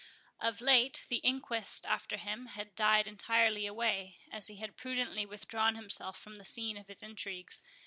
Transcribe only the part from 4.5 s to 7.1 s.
had prudently withdrawn himself from the scene of his